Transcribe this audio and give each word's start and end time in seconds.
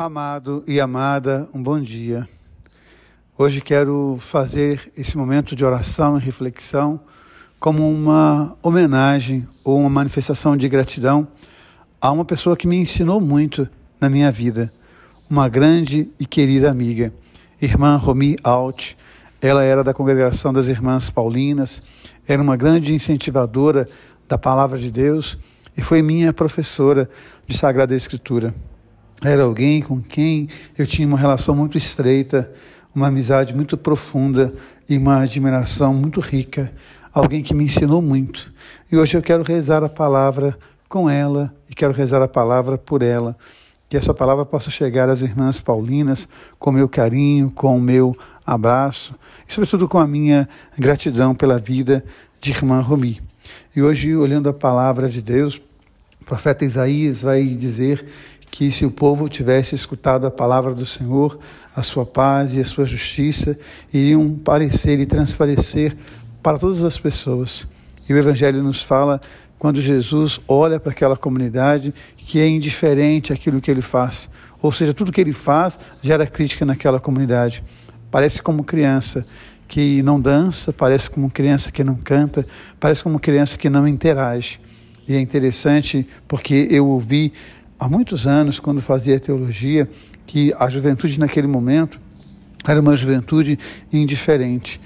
Amado 0.00 0.64
e 0.66 0.80
amada, 0.80 1.46
um 1.52 1.62
bom 1.62 1.78
dia. 1.78 2.26
Hoje 3.36 3.60
quero 3.60 4.16
fazer 4.18 4.90
esse 4.96 5.14
momento 5.14 5.54
de 5.54 5.62
oração 5.62 6.16
e 6.16 6.20
reflexão 6.22 6.98
como 7.58 7.86
uma 7.86 8.56
homenagem 8.62 9.46
ou 9.62 9.78
uma 9.78 9.90
manifestação 9.90 10.56
de 10.56 10.66
gratidão 10.70 11.28
a 12.00 12.10
uma 12.10 12.24
pessoa 12.24 12.56
que 12.56 12.66
me 12.66 12.78
ensinou 12.78 13.20
muito 13.20 13.68
na 14.00 14.08
minha 14.08 14.30
vida, 14.30 14.72
uma 15.28 15.50
grande 15.50 16.10
e 16.18 16.24
querida 16.24 16.70
amiga, 16.70 17.12
irmã 17.60 17.96
Romi 17.96 18.38
Alt. 18.42 18.94
Ela 19.38 19.64
era 19.64 19.84
da 19.84 19.92
congregação 19.92 20.50
das 20.50 20.66
Irmãs 20.66 21.10
Paulinas, 21.10 21.82
era 22.26 22.40
uma 22.40 22.56
grande 22.56 22.94
incentivadora 22.94 23.86
da 24.26 24.38
palavra 24.38 24.78
de 24.78 24.90
Deus 24.90 25.38
e 25.76 25.82
foi 25.82 26.00
minha 26.00 26.32
professora 26.32 27.06
de 27.46 27.54
Sagrada 27.54 27.94
Escritura. 27.94 28.54
Era 29.22 29.42
alguém 29.42 29.82
com 29.82 30.00
quem 30.00 30.48
eu 30.78 30.86
tinha 30.86 31.06
uma 31.06 31.18
relação 31.18 31.54
muito 31.54 31.76
estreita, 31.76 32.50
uma 32.94 33.08
amizade 33.08 33.54
muito 33.54 33.76
profunda 33.76 34.54
e 34.88 34.96
uma 34.96 35.20
admiração 35.20 35.92
muito 35.92 36.20
rica. 36.20 36.72
Alguém 37.12 37.42
que 37.42 37.52
me 37.52 37.64
ensinou 37.64 38.00
muito. 38.00 38.52
E 38.90 38.96
hoje 38.96 39.16
eu 39.16 39.22
quero 39.22 39.42
rezar 39.42 39.84
a 39.84 39.88
palavra 39.88 40.58
com 40.88 41.08
ela 41.08 41.54
e 41.68 41.74
quero 41.74 41.92
rezar 41.92 42.22
a 42.22 42.28
palavra 42.28 42.78
por 42.78 43.02
ela. 43.02 43.36
Que 43.90 43.96
essa 43.96 44.14
palavra 44.14 44.46
possa 44.46 44.70
chegar 44.70 45.08
às 45.08 45.20
irmãs 45.20 45.60
paulinas 45.60 46.26
com 46.58 46.72
meu 46.72 46.88
carinho, 46.88 47.50
com 47.50 47.76
o 47.76 47.80
meu 47.80 48.16
abraço 48.46 49.14
e, 49.46 49.52
sobretudo, 49.52 49.86
com 49.86 49.98
a 49.98 50.06
minha 50.06 50.48
gratidão 50.78 51.34
pela 51.34 51.58
vida 51.58 52.02
de 52.40 52.52
irmã 52.52 52.80
Romi. 52.80 53.20
E 53.76 53.82
hoje, 53.82 54.16
olhando 54.16 54.48
a 54.48 54.54
palavra 54.54 55.08
de 55.08 55.20
Deus, 55.20 55.60
o 56.20 56.24
profeta 56.24 56.64
Isaías 56.64 57.22
vai 57.22 57.44
dizer 57.44 58.06
que 58.50 58.70
se 58.70 58.84
o 58.84 58.90
povo 58.90 59.28
tivesse 59.28 59.74
escutado 59.74 60.26
a 60.26 60.30
palavra 60.30 60.74
do 60.74 60.84
Senhor, 60.84 61.38
a 61.74 61.82
sua 61.82 62.04
paz 62.04 62.54
e 62.54 62.60
a 62.60 62.64
sua 62.64 62.84
justiça 62.84 63.58
iriam 63.92 64.34
parecer 64.34 64.98
e 64.98 65.06
transparecer 65.06 65.96
para 66.42 66.58
todas 66.58 66.82
as 66.82 66.98
pessoas. 66.98 67.66
E 68.08 68.12
o 68.12 68.18
Evangelho 68.18 68.62
nos 68.62 68.82
fala 68.82 69.20
quando 69.58 69.80
Jesus 69.80 70.40
olha 70.48 70.80
para 70.80 70.90
aquela 70.90 71.16
comunidade 71.16 71.94
que 72.16 72.40
é 72.40 72.48
indiferente 72.48 73.32
àquilo 73.32 73.60
que 73.60 73.70
ele 73.70 73.82
faz. 73.82 74.28
Ou 74.60 74.72
seja, 74.72 74.92
tudo 74.92 75.12
que 75.12 75.20
ele 75.20 75.32
faz 75.32 75.78
gera 76.02 76.26
crítica 76.26 76.64
naquela 76.64 76.98
comunidade. 76.98 77.62
Parece 78.10 78.42
como 78.42 78.64
criança 78.64 79.24
que 79.68 80.02
não 80.02 80.20
dança, 80.20 80.72
parece 80.72 81.08
como 81.08 81.30
criança 81.30 81.70
que 81.70 81.84
não 81.84 81.94
canta, 81.94 82.44
parece 82.80 83.04
como 83.04 83.20
criança 83.20 83.56
que 83.56 83.70
não 83.70 83.86
interage. 83.86 84.60
E 85.06 85.14
é 85.14 85.20
interessante 85.20 86.06
porque 86.26 86.66
eu 86.70 86.86
ouvi 86.86 87.32
há 87.80 87.88
muitos 87.88 88.26
anos, 88.26 88.60
quando 88.60 88.82
fazia 88.82 89.18
teologia, 89.18 89.88
que 90.26 90.54
a 90.58 90.68
juventude 90.68 91.18
naquele 91.18 91.46
momento 91.46 91.98
era 92.66 92.78
uma 92.78 92.94
juventude 92.94 93.58
indiferente. 93.90 94.78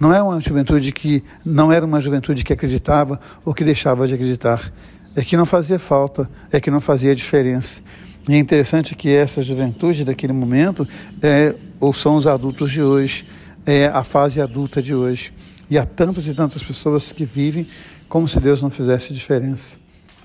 Não 0.00 0.14
é 0.14 0.22
uma 0.22 0.40
juventude 0.40 0.90
que 0.90 1.22
não 1.44 1.70
era 1.70 1.84
uma 1.84 2.00
juventude 2.00 2.42
que 2.42 2.52
acreditava 2.52 3.20
ou 3.44 3.52
que 3.52 3.62
deixava 3.62 4.08
de 4.08 4.14
acreditar. 4.14 4.72
É 5.14 5.22
que 5.22 5.36
não 5.36 5.44
fazia 5.44 5.78
falta, 5.78 6.28
é 6.50 6.58
que 6.58 6.70
não 6.70 6.80
fazia 6.80 7.14
diferença. 7.14 7.82
E 8.26 8.34
é 8.34 8.38
interessante 8.38 8.94
que 8.94 9.10
essa 9.10 9.42
juventude 9.42 10.04
daquele 10.04 10.32
momento 10.32 10.88
é, 11.20 11.54
ou 11.78 11.92
são 11.92 12.16
os 12.16 12.26
adultos 12.26 12.72
de 12.72 12.80
hoje, 12.82 13.26
é 13.66 13.86
a 13.88 14.02
fase 14.02 14.40
adulta 14.40 14.80
de 14.80 14.94
hoje. 14.94 15.34
E 15.68 15.76
há 15.76 15.84
tantas 15.84 16.26
e 16.26 16.32
tantas 16.32 16.62
pessoas 16.62 17.12
que 17.12 17.26
vivem 17.26 17.66
como 18.08 18.26
se 18.26 18.40
Deus 18.40 18.62
não 18.62 18.70
fizesse 18.70 19.12
diferença. 19.12 19.76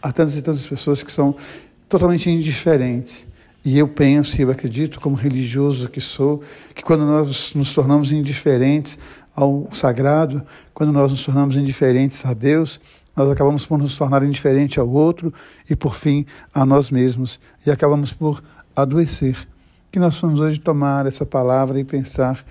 Há 0.01 0.11
tantas 0.11 0.37
e 0.37 0.41
tantas 0.41 0.65
pessoas 0.65 1.03
que 1.03 1.11
são 1.11 1.35
totalmente 1.93 2.27
indiferentes. 2.27 3.27
E 3.63 3.77
eu 3.77 3.87
penso, 3.87 4.35
e 4.35 4.41
eu 4.41 4.49
acredito, 4.49 4.99
como 4.99 5.15
religioso 5.15 5.87
que 5.87 6.01
sou, 6.01 6.41
que 6.73 6.81
quando 6.81 7.05
nós 7.05 7.53
nos 7.53 7.71
tornamos 7.71 8.11
indiferentes 8.11 8.97
ao 9.35 9.69
sagrado, 9.71 10.43
quando 10.73 10.91
nós 10.91 11.11
nos 11.11 11.23
tornamos 11.23 11.55
indiferentes 11.55 12.25
a 12.25 12.33
Deus, 12.33 12.81
nós 13.15 13.29
acabamos 13.29 13.63
por 13.67 13.77
nos 13.77 13.95
tornar 13.95 14.23
indiferente 14.23 14.79
ao 14.79 14.89
outro 14.89 15.31
e, 15.69 15.75
por 15.75 15.93
fim, 15.93 16.25
a 16.51 16.65
nós 16.65 16.89
mesmos, 16.89 17.39
e 17.63 17.69
acabamos 17.69 18.11
por 18.11 18.43
adoecer. 18.75 19.47
Que 19.91 19.99
nós 19.99 20.19
vamos 20.19 20.39
hoje 20.39 20.59
tomar 20.59 21.05
essa 21.05 21.27
palavra 21.27 21.79
e 21.79 21.83
pensar: 21.83 22.43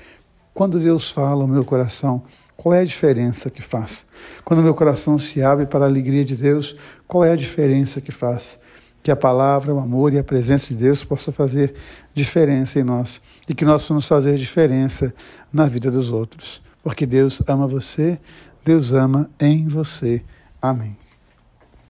quando 0.54 0.78
Deus 0.78 1.10
fala 1.10 1.42
ao 1.42 1.48
meu 1.48 1.64
coração, 1.64 2.22
qual 2.56 2.75
é 2.76 2.78
a 2.78 2.84
diferença 2.84 3.50
que 3.50 3.60
faz? 3.60 4.06
Quando 4.44 4.62
meu 4.62 4.72
coração 4.72 5.19
se 5.19 5.42
abre 5.42 5.66
para 5.66 5.84
a 5.84 5.88
alegria 5.88 6.25
de 6.25 6.36
Deus, 6.36 6.76
qual 7.08 7.25
é 7.25 7.32
a 7.32 7.36
diferença 7.36 8.00
que 8.00 8.12
faz? 8.12 8.62
Que 9.02 9.10
a 9.10 9.16
palavra, 9.16 9.74
o 9.74 9.78
amor 9.78 10.12
e 10.12 10.18
a 10.18 10.24
presença 10.24 10.68
de 10.68 10.76
Deus 10.76 11.02
possa 11.02 11.32
fazer 11.32 11.74
diferença 12.14 12.78
em 12.78 12.84
nós 12.84 13.20
e 13.48 13.54
que 13.54 13.64
nós 13.64 13.82
possamos 13.82 14.06
fazer 14.06 14.36
diferença 14.36 15.12
na 15.52 15.66
vida 15.66 15.90
dos 15.90 16.12
outros. 16.12 16.62
Porque 16.82 17.04
Deus 17.04 17.42
ama 17.48 17.66
você, 17.66 18.20
Deus 18.64 18.92
ama 18.92 19.28
em 19.40 19.66
você. 19.66 20.22
Amém. 20.60 20.96